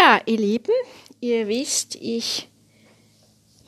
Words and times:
Ja, 0.00 0.20
ihr 0.26 0.38
Lieben, 0.38 0.74
ihr 1.20 1.48
wisst, 1.48 1.96
ich 1.96 2.48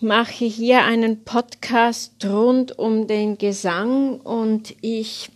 mache 0.00 0.44
hier 0.44 0.84
einen 0.84 1.24
Podcast 1.24 2.24
rund 2.24 2.78
um 2.78 3.08
den 3.08 3.36
Gesang 3.36 4.20
und 4.20 4.76
ich 4.80 5.30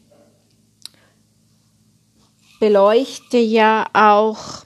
beleuchte 2.60 3.38
ja 3.38 3.88
auch 3.92 4.64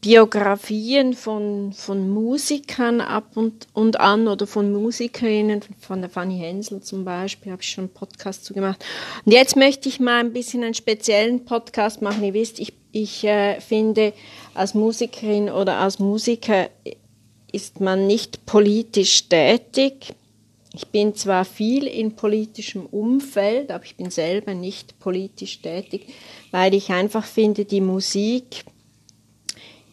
Biografien 0.00 1.12
von, 1.12 1.74
von 1.74 2.08
Musikern 2.08 3.02
ab 3.02 3.36
und, 3.36 3.66
und 3.74 4.00
an 4.00 4.28
oder 4.28 4.46
von 4.46 4.72
Musikerinnen, 4.72 5.60
von 5.78 6.00
der 6.00 6.08
Fanny 6.08 6.38
Hensel 6.38 6.80
zum 6.80 7.04
Beispiel, 7.04 7.52
habe 7.52 7.60
ich 7.60 7.68
schon 7.68 7.84
einen 7.84 7.92
Podcast 7.92 8.46
zu 8.46 8.54
gemacht. 8.54 8.82
Und 9.26 9.32
jetzt 9.32 9.56
möchte 9.56 9.90
ich 9.90 10.00
mal 10.00 10.20
ein 10.20 10.32
bisschen 10.32 10.64
einen 10.64 10.72
speziellen 10.72 11.44
Podcast 11.44 12.00
machen. 12.00 12.24
Ihr 12.24 12.32
wisst, 12.32 12.58
ich, 12.60 12.79
ich 12.92 13.24
äh, 13.24 13.60
finde, 13.60 14.12
als 14.54 14.74
Musikerin 14.74 15.50
oder 15.50 15.78
als 15.78 15.98
Musiker 15.98 16.68
ist 17.52 17.80
man 17.80 18.06
nicht 18.06 18.46
politisch 18.46 19.28
tätig. 19.28 20.14
Ich 20.72 20.86
bin 20.86 21.14
zwar 21.16 21.44
viel 21.44 21.86
in 21.86 22.14
politischem 22.14 22.86
Umfeld, 22.86 23.70
aber 23.72 23.84
ich 23.84 23.96
bin 23.96 24.10
selber 24.10 24.54
nicht 24.54 24.98
politisch 25.00 25.60
tätig, 25.62 26.06
weil 26.52 26.74
ich 26.74 26.90
einfach 26.90 27.24
finde, 27.24 27.64
die 27.64 27.80
Musik 27.80 28.64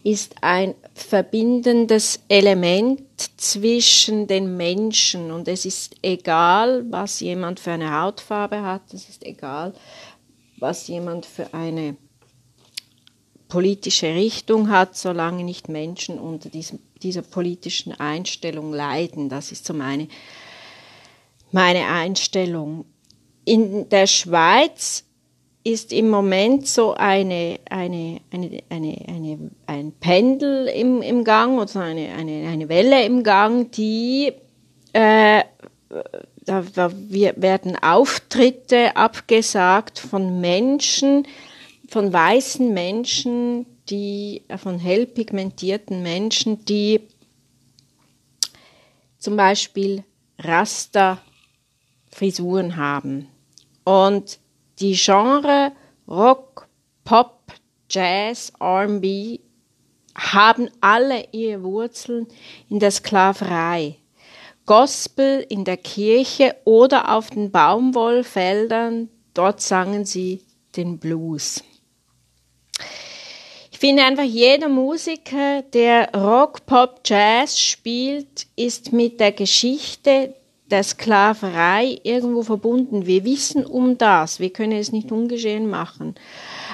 ist 0.04 0.36
ein 0.42 0.76
verbindendes 0.94 2.20
Element 2.30 3.02
zwischen 3.38 4.28
den 4.28 4.56
Menschen 4.56 5.32
und 5.32 5.48
es 5.48 5.66
ist 5.66 5.96
egal, 6.02 6.86
was 6.90 7.20
jemand 7.20 7.60
für 7.60 7.72
eine 7.72 8.00
Hautfarbe 8.00 8.62
hat, 8.62 8.94
es 8.94 9.10
ist 9.10 9.26
egal, 9.26 9.74
was 10.60 10.88
jemand 10.88 11.26
für 11.26 11.54
eine 11.54 11.98
politische 13.48 14.14
Richtung 14.14 14.70
hat, 14.70 14.96
solange 14.96 15.44
nicht 15.44 15.70
Menschen 15.70 16.20
unter 16.20 16.50
diesem, 16.50 16.80
dieser 17.02 17.22
politischen 17.22 17.94
Einstellung 17.94 18.74
leiden. 18.74 19.30
Das 19.30 19.52
ist 19.52 19.66
so 19.66 19.74
meine, 19.74 20.08
meine 21.52 21.88
Einstellung. 21.88 22.86
In 23.46 23.88
der 23.90 24.08
Schweiz 24.08 25.06
ist 25.64 25.92
im 25.92 26.10
Moment 26.10 26.68
so 26.68 26.94
eine, 26.94 27.60
eine, 27.70 28.22
eine, 28.32 28.64
eine, 28.70 28.98
eine, 29.08 29.52
ein 29.66 29.92
Pendel 30.00 30.68
im, 30.68 31.02
im 31.02 31.24
Gang 31.24 31.60
oder 31.60 31.82
eine, 31.82 32.10
eine, 32.14 32.48
eine 32.48 32.70
Welle 32.70 33.06
im 33.06 33.24
Gang, 33.24 33.72
die 33.72 34.32
äh, 34.94 35.44
da, 36.46 36.64
da 36.74 36.92
werden 36.92 37.76
Auftritte 37.82 38.96
abgesagt 38.96 40.00
von 40.00 40.40
Menschen, 40.40 41.28
von 41.88 42.12
weißen 42.12 42.74
Menschen, 42.74 43.66
die 43.90 44.44
von 44.58 44.80
hell 44.80 45.06
pigmentierten 45.06 46.04
Menschen, 46.04 46.66
die 46.66 47.08
zum 49.18 49.38
Beispiel 49.38 50.04
Rasta-Frisuren 50.40 52.76
haben. 52.76 53.30
Und 53.84 54.40
die 54.80 54.94
Genre 54.94 55.72
Rock, 56.08 56.68
Pop, 57.04 57.52
Jazz, 57.90 58.54
RB 58.62 59.40
haben 60.16 60.70
alle 60.82 61.28
ihre 61.32 61.64
Wurzeln 61.64 62.28
in 62.70 62.80
der 62.80 62.92
Sklaverei. 62.92 63.98
Gospel 64.66 65.46
in 65.48 65.64
der 65.64 65.78
Kirche 65.78 66.56
oder 66.66 67.16
auf 67.16 67.30
den 67.30 67.52
Baumwollfeldern, 67.52 69.08
dort 69.34 69.62
sangen 69.62 70.04
sie 70.04 70.42
den 70.76 70.98
Blues. 70.98 71.64
Ich 73.78 73.82
finde 73.82 74.06
einfach, 74.06 74.24
jeder 74.24 74.70
Musiker, 74.70 75.62
der 75.62 76.12
Rock, 76.12 76.66
Pop, 76.66 77.02
Jazz 77.06 77.60
spielt, 77.60 78.48
ist 78.56 78.92
mit 78.92 79.20
der 79.20 79.32
Geschichte 79.32 80.34
der 80.72 80.82
Sklaverei 80.82 82.00
irgendwo 82.02 82.42
verbunden. 82.42 83.06
Wir 83.06 83.24
wissen 83.24 83.68
um 83.68 83.96
das. 83.96 84.40
Wir 84.40 84.50
können 84.50 84.80
es 84.80 84.92
nicht 84.92 85.12
ungeschehen 85.12 85.70
machen. 85.70 86.16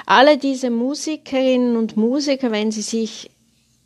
Alle 0.06 0.38
diese 0.38 0.70
Musikerinnen 0.70 1.76
und 1.76 1.98
Musiker, 1.98 2.50
wenn 2.50 2.72
sie 2.72 2.80
sich 2.80 3.30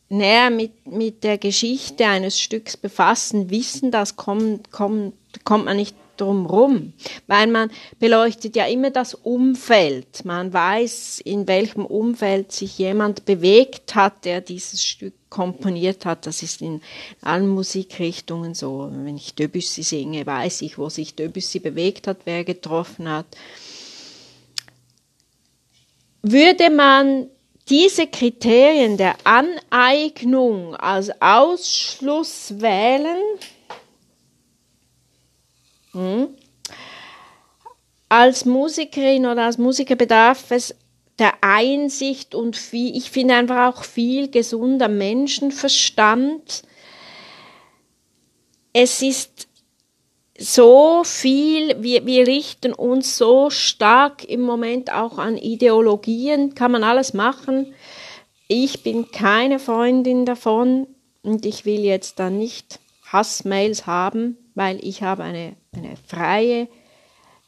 näher 0.09 0.51
mit, 0.51 0.87
mit 0.87 1.25
der 1.25 1.39
Geschichte 1.39 2.07
eines 2.07 2.41
Stücks 2.41 2.77
befassen, 2.77 3.51
wissen 3.51 3.91
das, 3.91 4.17
kommt, 4.17 4.71
kommt, 4.71 5.15
kommt 5.45 5.67
man 5.67 5.77
nicht 5.77 5.95
drumrum, 6.17 6.93
weil 7.27 7.47
man 7.47 7.71
beleuchtet 7.99 8.57
ja 8.57 8.67
immer 8.67 8.91
das 8.91 9.15
Umfeld. 9.15 10.25
Man 10.25 10.53
weiß, 10.53 11.21
in 11.25 11.47
welchem 11.47 11.87
Umfeld 11.87 12.53
sich 12.53 12.79
jemand 12.79 13.25
bewegt 13.25 13.95
hat, 13.95 14.25
der 14.25 14.41
dieses 14.41 14.85
Stück 14.85 15.15
komponiert 15.31 16.05
hat. 16.05 16.27
Das 16.27 16.43
ist 16.43 16.61
in 16.61 16.81
allen 17.23 17.49
Musikrichtungen 17.49 18.55
so. 18.55 18.91
Wenn 18.93 19.17
ich 19.17 19.35
Debussy 19.35 19.83
singe, 19.83 20.27
weiß 20.27 20.63
ich, 20.63 20.79
wo 20.79 20.89
sich 20.89 21.15
Debussy 21.15 21.61
bewegt 21.61 22.07
hat, 22.07 22.19
wer 22.25 22.45
getroffen 22.45 23.09
hat. 23.09 23.27
Würde 26.23 26.71
man 26.71 27.29
diese 27.69 28.07
Kriterien 28.07 28.97
der 28.97 29.17
Aneignung 29.25 30.75
als 30.77 31.11
Ausschluss 31.21 32.61
wählen, 32.61 33.23
hm, 35.93 36.29
als 38.09 38.45
Musikerin 38.45 39.27
oder 39.27 39.45
als 39.45 39.59
Musiker 39.59 39.97
bedarf 39.97 40.51
es 40.51 40.75
der 41.19 41.35
Einsicht 41.43 42.35
und 42.35 42.57
viel, 42.57 42.97
ich 42.97 43.11
finde 43.11 43.35
einfach 43.35 43.75
auch 43.75 43.85
viel 43.85 44.31
gesunder 44.31 44.89
Menschenverstand. 44.89 46.63
Es 48.73 49.03
ist 49.03 49.48
so 50.39 51.03
viel, 51.05 51.83
wir, 51.83 52.07
wir 52.07 52.27
richten 52.27 52.73
uns 52.73 53.19
so 53.19 53.51
stark 53.51 54.25
im 54.25 54.41
Moment 54.43 54.93
auch 54.93 55.19
an 55.19 55.37
Ideologien, 55.37 56.55
kann 56.55 56.71
man 56.71 56.85
alles 56.85 57.13
machen. 57.13 57.75
Ich 58.47 58.85
bin 58.85 59.11
keine 59.11 59.59
Freundin 59.59 60.25
davon 60.25 60.87
und 61.23 61.45
ich 61.45 61.65
will 61.65 61.81
jetzt 61.81 62.21
da 62.21 62.31
nicht 62.31 62.79
Hassmails 63.05 63.87
haben, 63.87 64.37
weil 64.55 64.79
ich 64.83 65.03
habe 65.03 65.25
eine, 65.25 65.57
eine 65.75 65.97
freie, 66.07 66.69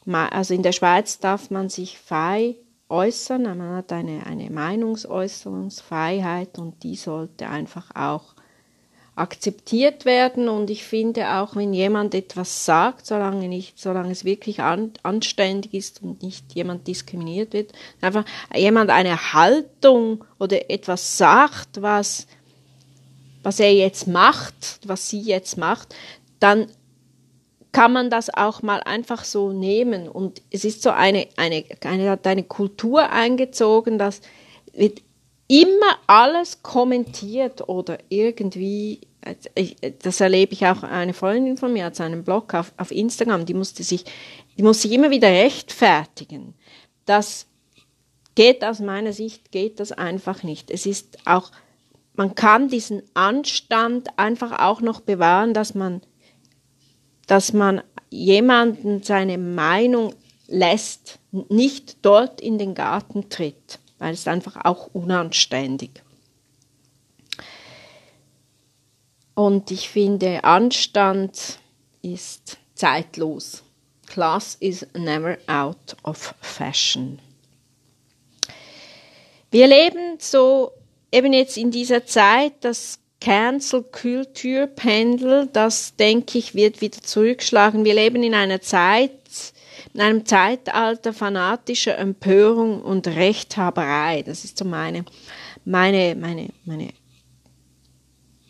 also 0.05 0.53
in 0.53 0.63
der 0.63 0.73
Schweiz 0.73 1.19
darf 1.19 1.49
man 1.49 1.69
sich 1.69 1.97
frei 1.97 2.57
äußern, 2.89 3.43
man 3.43 3.75
hat 3.75 3.93
eine, 3.93 4.25
eine 4.25 4.49
Meinungsäußerungsfreiheit 4.49 6.59
und 6.59 6.83
die 6.83 6.95
sollte 6.95 7.47
einfach 7.47 7.95
auch 7.95 8.35
akzeptiert 9.15 10.05
werden 10.05 10.47
und 10.47 10.69
ich 10.69 10.83
finde 10.85 11.35
auch, 11.35 11.55
wenn 11.55 11.73
jemand 11.73 12.15
etwas 12.15 12.65
sagt, 12.65 13.05
solange 13.05 13.47
nicht, 13.49 13.77
solange 13.77 14.11
es 14.11 14.23
wirklich 14.23 14.61
an, 14.61 14.93
anständig 15.03 15.73
ist 15.73 16.01
und 16.01 16.23
nicht 16.23 16.53
jemand 16.53 16.87
diskriminiert 16.87 17.53
wird, 17.53 17.73
einfach 17.99 18.23
jemand 18.55 18.89
eine 18.89 19.33
Haltung 19.33 20.23
oder 20.39 20.69
etwas 20.71 21.17
sagt, 21.17 21.81
was, 21.81 22.25
was 23.43 23.59
er 23.59 23.73
jetzt 23.73 24.07
macht, 24.07 24.79
was 24.85 25.09
sie 25.09 25.21
jetzt 25.21 25.57
macht, 25.57 25.93
dann 26.39 26.67
kann 27.73 27.93
man 27.93 28.09
das 28.09 28.33
auch 28.33 28.61
mal 28.61 28.81
einfach 28.81 29.23
so 29.23 29.51
nehmen. 29.51 30.07
Und 30.09 30.41
es 30.51 30.65
ist 30.65 30.81
so 30.81 30.89
eine, 30.89 31.27
eine, 31.37 31.63
eine, 31.83 32.19
eine 32.23 32.43
Kultur 32.43 33.09
eingezogen, 33.09 33.97
dass 33.97 34.21
wird 34.73 35.01
immer 35.51 35.97
alles 36.07 36.63
kommentiert 36.63 37.67
oder 37.67 37.97
irgendwie, 38.07 39.01
das 40.01 40.21
erlebe 40.21 40.53
ich 40.53 40.65
auch, 40.65 40.83
eine 40.83 41.13
Freundin 41.13 41.57
von 41.57 41.73
mir 41.73 41.85
hat 41.85 41.95
seinen 41.95 42.23
Blog 42.23 42.53
auf, 42.53 42.71
auf 42.77 42.91
Instagram, 42.91 43.45
die 43.45 43.53
musste 43.53 43.83
sich, 43.83 44.05
die 44.57 44.63
muss 44.63 44.81
sich 44.81 44.93
immer 44.93 45.09
wieder 45.09 45.27
rechtfertigen. 45.27 46.53
Das 47.05 47.47
geht 48.35 48.63
aus 48.63 48.79
meiner 48.79 49.11
Sicht, 49.11 49.51
geht 49.51 49.81
das 49.81 49.91
einfach 49.91 50.43
nicht. 50.43 50.71
Es 50.71 50.85
ist 50.85 51.17
auch, 51.25 51.51
man 52.13 52.33
kann 52.33 52.69
diesen 52.69 53.03
Anstand 53.13 54.17
einfach 54.17 54.57
auch 54.59 54.79
noch 54.79 55.01
bewahren, 55.01 55.53
dass 55.53 55.75
man 55.75 56.01
dass 57.31 57.53
man 57.53 57.81
jemanden 58.09 59.03
seine 59.03 59.37
Meinung 59.37 60.13
lässt, 60.47 61.19
nicht 61.31 61.97
dort 62.01 62.41
in 62.41 62.57
den 62.57 62.75
Garten 62.75 63.29
tritt, 63.29 63.79
weil 64.01 64.15
es 64.15 64.27
einfach 64.27 64.65
auch 64.65 64.87
unanständig. 64.93 66.01
Und 69.35 69.69
ich 69.69 69.89
finde, 69.89 70.43
Anstand 70.43 71.59
ist 72.01 72.57
zeitlos. 72.73 73.61
Class 74.07 74.57
is 74.59 74.87
never 74.95 75.37
out 75.45 75.95
of 76.03 76.33
fashion. 76.41 77.19
Wir 79.51 79.67
leben 79.67 80.17
so 80.17 80.71
eben 81.11 81.31
jetzt 81.31 81.57
in 81.57 81.69
dieser 81.69 82.03
Zeit, 82.03 82.53
dass 82.61 82.97
Cancel 83.19 83.83
Culture 83.83 84.65
Pendel, 84.65 85.47
das 85.53 85.95
denke 85.95 86.39
ich 86.39 86.55
wird 86.55 86.81
wieder 86.81 87.01
zurückschlagen. 87.03 87.85
Wir 87.85 87.93
leben 87.93 88.23
in 88.23 88.33
einer 88.33 88.61
Zeit, 88.61 89.11
in 89.93 90.01
einem 90.01 90.25
Zeitalter 90.25 91.13
fanatischer 91.13 91.97
Empörung 91.97 92.81
und 92.81 93.07
Rechthaberei. 93.07 94.23
Das 94.23 94.43
ist 94.43 94.57
so 94.57 94.65
meine, 94.65 95.05
meine, 95.65 96.15
meine, 96.15 96.49
meine 96.65 96.89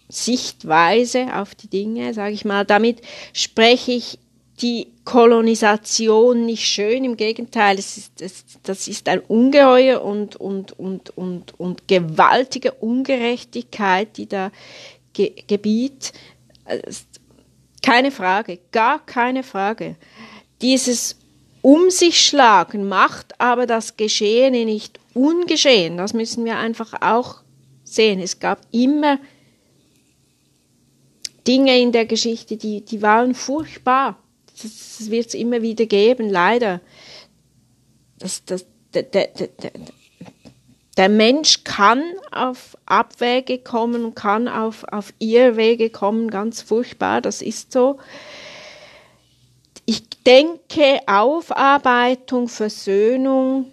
Sichtweise 0.09 1.35
auf 1.35 1.55
die 1.55 1.67
Dinge, 1.67 2.13
sage 2.13 2.33
ich 2.33 2.45
mal. 2.45 2.65
Damit 2.65 3.01
spreche 3.33 3.93
ich 3.93 4.19
die 4.61 4.87
Kolonisation 5.05 6.45
nicht 6.45 6.67
schön, 6.67 7.03
im 7.03 7.17
Gegenteil, 7.17 7.79
es 7.79 7.97
ist, 7.97 8.21
es, 8.21 8.45
das 8.61 8.87
ist 8.87 9.09
ein 9.09 9.19
Ungeheuer 9.19 10.03
und, 10.03 10.35
und, 10.35 10.77
und, 10.77 11.17
und, 11.17 11.59
und 11.59 11.87
gewaltige 11.87 12.73
Ungerechtigkeit, 12.73 14.17
die 14.17 14.27
da 14.27 14.51
ge 15.13 15.33
gebiet. 15.47 16.13
Keine 17.81 18.11
Frage, 18.11 18.59
gar 18.71 19.03
keine 19.03 19.41
Frage. 19.41 19.95
Dieses 20.61 21.17
Um 21.61 21.89
sich 21.89 22.25
schlagen 22.25 22.87
macht 22.87 23.39
aber 23.39 23.67
das 23.67 23.97
Geschehene 23.97 24.65
nicht 24.65 24.99
ungeschehen. 25.13 25.97
Das 25.97 26.13
müssen 26.13 26.45
wir 26.45 26.57
einfach 26.57 26.93
auch 27.01 27.41
sehen. 27.83 28.19
Es 28.19 28.39
gab 28.39 28.61
immer 28.71 29.19
Dinge 31.47 31.79
in 31.79 31.91
der 31.91 32.05
Geschichte, 32.05 32.57
die, 32.57 32.81
die 32.81 33.01
waren 33.01 33.35
furchtbar. 33.35 34.17
Das, 34.61 34.97
das 34.97 35.11
wird 35.11 35.27
es 35.27 35.33
immer 35.33 35.61
wieder 35.61 35.85
geben, 35.85 36.29
leider. 36.29 36.81
Das, 38.19 38.43
das, 38.45 38.65
der, 38.93 39.03
der, 39.03 39.27
der, 39.27 39.49
der 40.97 41.09
Mensch 41.09 41.63
kann 41.63 42.03
auf 42.31 42.77
Abwege 42.85 43.57
kommen 43.57 44.13
kann 44.13 44.47
auf, 44.47 44.83
auf 44.83 45.13
Irrwege 45.19 45.89
kommen, 45.89 46.29
ganz 46.29 46.61
furchtbar, 46.61 47.21
das 47.21 47.41
ist 47.41 47.71
so. 47.71 47.97
Ich 49.85 50.07
denke, 50.25 50.99
Aufarbeitung, 51.07 52.47
Versöhnung 52.47 53.71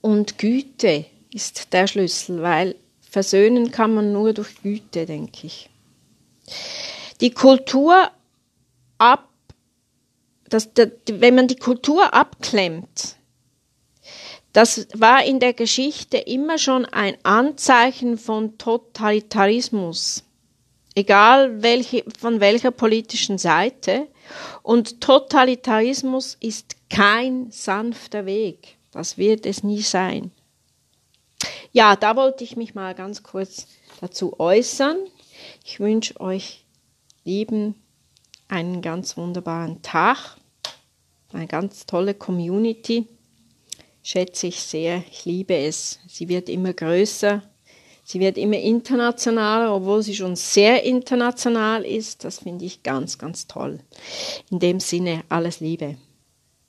und 0.00 0.38
Güte 0.38 1.06
ist 1.32 1.72
der 1.72 1.86
Schlüssel, 1.86 2.42
weil 2.42 2.76
versöhnen 3.10 3.70
kann 3.70 3.94
man 3.94 4.12
nur 4.12 4.32
durch 4.32 4.62
Güte, 4.62 5.06
denke 5.06 5.46
ich. 5.46 5.68
Die 7.20 7.30
Kultur 7.30 8.10
ab, 8.98 9.28
das, 10.48 10.72
das, 10.74 10.88
wenn 11.06 11.34
man 11.34 11.48
die 11.48 11.56
Kultur 11.56 12.14
abklemmt, 12.14 13.16
das 14.52 14.86
war 14.94 15.24
in 15.24 15.40
der 15.40 15.52
Geschichte 15.52 16.16
immer 16.16 16.58
schon 16.58 16.84
ein 16.84 17.16
Anzeichen 17.24 18.18
von 18.18 18.56
Totalitarismus, 18.56 20.22
egal 20.94 21.60
welche, 21.62 22.04
von 22.20 22.38
welcher 22.38 22.70
politischen 22.70 23.36
Seite. 23.36 24.06
Und 24.62 25.00
Totalitarismus 25.00 26.36
ist 26.40 26.76
kein 26.90 27.50
sanfter 27.50 28.26
Weg. 28.26 28.76
Das 28.92 29.18
wird 29.18 29.46
es 29.46 29.62
nie 29.62 29.82
sein. 29.82 30.30
Ja, 31.72 31.96
da 31.96 32.16
wollte 32.16 32.44
ich 32.44 32.56
mich 32.56 32.74
mal 32.74 32.94
ganz 32.94 33.22
kurz 33.22 33.66
dazu 34.00 34.38
äußern. 34.38 34.96
Ich 35.64 35.80
wünsche 35.80 36.20
euch 36.20 36.64
lieben 37.24 37.74
einen 38.48 38.82
ganz 38.82 39.16
wunderbaren 39.16 39.82
Tag, 39.82 40.36
eine 41.32 41.46
ganz 41.46 41.86
tolle 41.86 42.14
Community. 42.14 43.08
Schätze 44.02 44.46
ich 44.48 44.60
sehr, 44.60 45.02
ich 45.10 45.24
liebe 45.24 45.56
es. 45.56 45.98
Sie 46.06 46.28
wird 46.28 46.48
immer 46.48 46.72
größer, 46.72 47.42
sie 48.04 48.20
wird 48.20 48.38
immer 48.38 48.58
internationaler, 48.58 49.74
obwohl 49.74 50.02
sie 50.02 50.14
schon 50.14 50.36
sehr 50.36 50.84
international 50.84 51.84
ist. 51.84 52.24
Das 52.24 52.38
finde 52.38 52.64
ich 52.64 52.82
ganz, 52.82 53.18
ganz 53.18 53.46
toll. 53.46 53.80
In 54.50 54.60
dem 54.60 54.78
Sinne, 54.78 55.24
alles 55.28 55.60
Liebe. 55.60 55.96